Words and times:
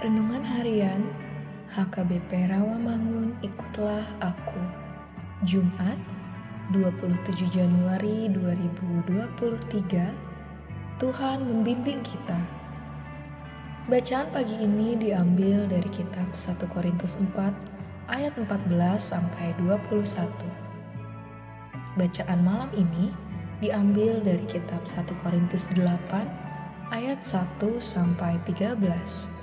Renungan 0.00 0.40
Harian 0.40 1.04
HKBP 1.76 2.48
Rawamangun 2.48 3.36
Ikutlah 3.44 4.00
Aku. 4.24 4.56
Jumat 5.44 6.00
27 6.72 7.44
Januari 7.52 8.32
2023 8.32 9.36
Tuhan 10.96 11.38
membimbing 11.44 12.00
kita. 12.00 12.40
Bacaan 13.92 14.32
pagi 14.32 14.56
ini 14.56 14.96
diambil 14.96 15.68
dari 15.68 15.92
kitab 15.92 16.32
1 16.32 16.64
Korintus 16.72 17.20
4 17.20 18.08
ayat 18.08 18.32
14 18.40 18.72
sampai 18.96 19.52
21 19.60 20.00
Bacaan 22.00 22.40
malam 22.40 22.72
ini 22.72 23.12
diambil 23.60 24.16
dari 24.24 24.48
kitab 24.48 24.80
1 24.80 25.12
Korintus 25.20 25.68
8 25.76 26.88
ayat 26.88 27.20
1 27.20 27.60
sampai 27.84 28.40
13. 28.48 29.39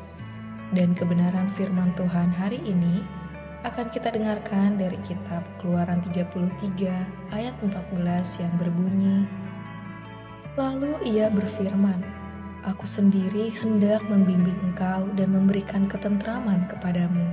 Dan 0.76 0.92
kebenaran 0.96 1.48
firman 1.48 1.96
Tuhan 1.96 2.32
hari 2.36 2.60
ini 2.68 3.00
akan 3.64 3.88
kita 3.92 4.12
dengarkan 4.12 4.76
dari 4.76 5.00
kitab 5.08 5.44
Keluaran 5.64 6.04
33 6.12 7.34
ayat 7.36 7.56
14 7.64 8.44
yang 8.44 8.54
berbunyi 8.60 9.28
Lalu 10.58 10.98
ia 11.06 11.30
berfirman, 11.30 12.02
Aku 12.66 12.90
sendiri 12.90 13.54
hendak 13.62 14.02
membimbing 14.10 14.58
engkau 14.66 15.06
dan 15.14 15.30
memberikan 15.30 15.86
ketentraman 15.86 16.66
kepadamu. 16.66 17.30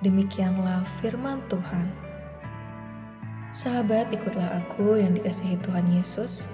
Demikianlah 0.00 0.86
firman 1.02 1.42
Tuhan. 1.50 1.90
Sahabat, 3.50 4.14
ikutlah 4.14 4.62
aku 4.62 4.96
yang 5.02 5.18
dikasihi 5.18 5.58
Tuhan 5.58 5.90
Yesus. 5.90 6.46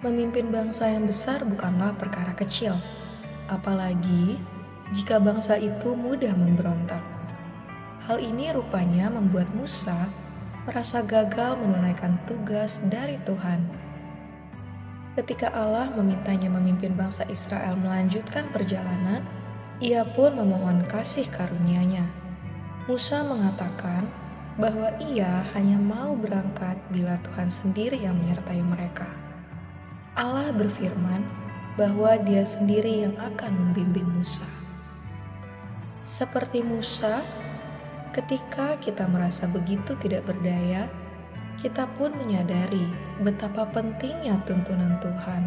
Memimpin 0.00 0.48
bangsa 0.48 0.88
yang 0.88 1.04
besar 1.04 1.44
bukanlah 1.44 1.92
perkara 2.00 2.32
kecil, 2.32 2.74
apalagi 3.52 4.40
jika 4.92 5.16
bangsa 5.16 5.56
itu 5.56 5.96
mudah 5.96 6.36
memberontak. 6.36 7.00
Hal 8.04 8.20
ini 8.20 8.52
rupanya 8.52 9.08
membuat 9.08 9.48
Musa 9.56 9.96
merasa 10.68 11.00
gagal 11.00 11.58
menunaikan 11.58 12.20
tugas 12.28 12.84
dari 12.86 13.16
Tuhan. 13.24 13.64
Ketika 15.16 15.52
Allah 15.52 15.92
memintanya 15.92 16.48
memimpin 16.48 16.92
bangsa 16.96 17.24
Israel 17.28 17.76
melanjutkan 17.76 18.48
perjalanan, 18.52 19.24
ia 19.80 20.04
pun 20.04 20.36
memohon 20.36 20.84
kasih 20.88 21.28
karunia-Nya. 21.28 22.06
Musa 22.88 23.24
mengatakan 23.24 24.08
bahwa 24.60 24.92
ia 25.00 25.48
hanya 25.56 25.80
mau 25.80 26.12
berangkat 26.12 26.76
bila 26.92 27.16
Tuhan 27.24 27.48
sendiri 27.48 27.96
yang 27.96 28.16
menyertai 28.20 28.60
mereka. 28.60 29.08
Allah 30.12 30.52
berfirman 30.52 31.24
bahwa 31.80 32.20
Dia 32.20 32.44
sendiri 32.44 33.08
yang 33.08 33.16
akan 33.16 33.52
membimbing 33.56 34.04
Musa. 34.12 34.61
Seperti 36.02 36.66
Musa, 36.66 37.22
ketika 38.10 38.74
kita 38.82 39.06
merasa 39.06 39.46
begitu 39.46 39.94
tidak 40.02 40.26
berdaya, 40.26 40.90
kita 41.62 41.86
pun 41.94 42.10
menyadari 42.18 42.82
betapa 43.22 43.70
pentingnya 43.70 44.42
tuntunan 44.42 44.98
Tuhan. 44.98 45.46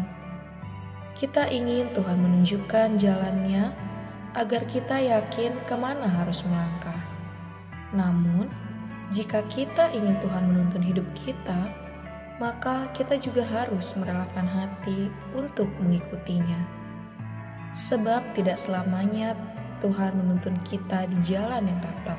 Kita 1.12 1.52
ingin 1.52 1.92
Tuhan 1.92 2.16
menunjukkan 2.24 2.96
jalannya 2.96 3.68
agar 4.32 4.64
kita 4.64 4.96
yakin 4.96 5.52
ke 5.68 5.76
mana 5.76 6.08
harus 6.08 6.40
melangkah. 6.48 7.00
Namun, 7.92 8.48
jika 9.12 9.44
kita 9.52 9.92
ingin 9.92 10.16
Tuhan 10.24 10.48
menuntun 10.48 10.80
hidup 10.80 11.04
kita, 11.20 11.68
maka 12.40 12.88
kita 12.96 13.20
juga 13.20 13.44
harus 13.44 13.92
merelakan 13.96 14.48
hati 14.48 15.12
untuk 15.36 15.68
mengikutinya. 15.84 16.64
Sebab 17.76 18.24
tidak 18.32 18.56
selamanya 18.56 19.36
Tuhan 19.80 20.16
menuntun 20.16 20.56
kita 20.64 21.04
di 21.10 21.18
jalan 21.24 21.64
yang 21.64 21.80
rata. 21.82 22.16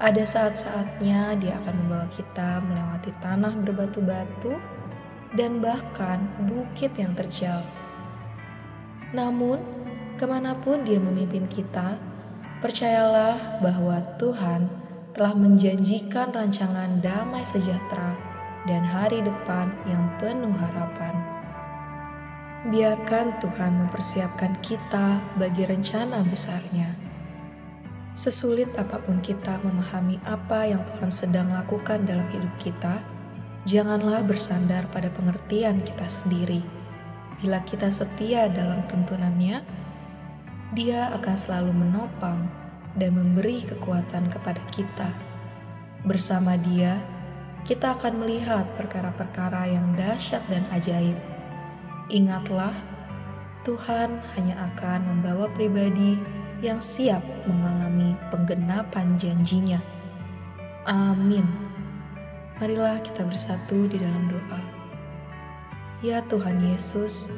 Ada 0.00 0.24
saat-saatnya 0.26 1.38
Dia 1.38 1.56
akan 1.64 1.74
membawa 1.84 2.06
kita 2.12 2.60
melewati 2.60 3.10
tanah 3.24 3.54
berbatu-batu 3.62 4.52
dan 5.34 5.64
bahkan 5.64 6.22
bukit 6.44 6.92
yang 6.94 7.14
terjal. 7.14 7.62
Namun, 9.14 9.62
ke 10.18 10.24
mana 10.26 10.54
pun 10.58 10.82
Dia 10.82 10.98
memimpin 10.98 11.46
kita, 11.46 11.96
percayalah 12.60 13.62
bahwa 13.62 14.02
Tuhan 14.18 14.66
telah 15.14 15.34
menjanjikan 15.38 16.34
rancangan 16.34 16.98
damai 16.98 17.46
sejahtera 17.46 18.18
dan 18.66 18.82
hari 18.82 19.22
depan 19.22 19.70
yang 19.86 20.04
penuh 20.18 20.52
harapan. 20.52 21.33
Biarkan 22.64 23.44
Tuhan 23.44 23.76
mempersiapkan 23.76 24.56
kita 24.64 25.20
bagi 25.36 25.68
rencana 25.68 26.24
besarnya. 26.24 26.88
Sesulit 28.16 28.72
apa 28.80 29.04
pun 29.04 29.20
kita 29.20 29.60
memahami 29.60 30.16
apa 30.24 30.64
yang 30.64 30.80
Tuhan 30.80 31.12
sedang 31.12 31.52
lakukan 31.52 32.08
dalam 32.08 32.24
hidup 32.32 32.56
kita, 32.56 33.04
janganlah 33.68 34.24
bersandar 34.24 34.88
pada 34.96 35.12
pengertian 35.12 35.84
kita 35.84 36.08
sendiri. 36.08 36.64
Bila 37.44 37.60
kita 37.68 37.92
setia 37.92 38.48
dalam 38.48 38.80
tuntunannya, 38.88 39.60
Dia 40.72 41.12
akan 41.20 41.36
selalu 41.36 41.72
menopang 41.76 42.48
dan 42.96 43.12
memberi 43.12 43.60
kekuatan 43.60 44.32
kepada 44.32 44.64
kita. 44.72 45.12
Bersama 46.00 46.56
Dia, 46.56 46.96
kita 47.68 47.92
akan 47.92 48.24
melihat 48.24 48.64
perkara-perkara 48.80 49.68
yang 49.68 49.92
dahsyat 50.00 50.40
dan 50.48 50.64
ajaib 50.72 51.33
Ingatlah, 52.12 52.74
Tuhan 53.64 54.20
hanya 54.36 54.68
akan 54.72 55.08
membawa 55.08 55.48
pribadi 55.56 56.20
yang 56.60 56.80
siap 56.84 57.24
mengalami 57.48 58.12
penggenapan 58.28 59.16
janjinya. 59.16 59.80
Amin. 60.84 61.48
Marilah 62.60 63.00
kita 63.00 63.24
bersatu 63.24 63.88
di 63.88 63.96
dalam 64.00 64.28
doa. 64.28 64.60
Ya 66.04 66.20
Tuhan 66.28 66.60
Yesus, 66.60 67.32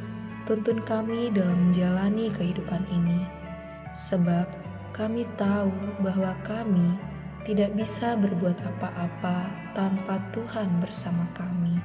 tuntun 0.50 0.82
kami 0.82 1.30
dalam 1.30 1.70
menjalani 1.70 2.30
kehidupan 2.34 2.82
ini, 2.90 3.22
sebab 3.94 4.50
kami 4.90 5.22
tahu 5.38 5.70
bahwa 6.02 6.34
kami 6.42 6.98
tidak 7.46 7.70
bisa 7.78 8.18
berbuat 8.18 8.58
apa-apa 8.58 9.46
tanpa 9.74 10.18
Tuhan 10.34 10.82
bersama 10.82 11.22
kami. 11.38 11.78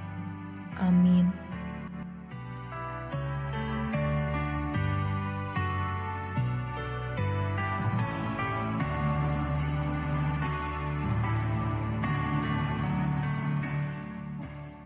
Amin. 0.82 1.41